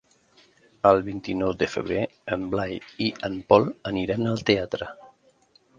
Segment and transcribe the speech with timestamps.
[0.91, 2.01] El vint-i-nou de febrer
[2.37, 2.75] en Blai
[3.09, 4.95] i en Pol aniran al teatre.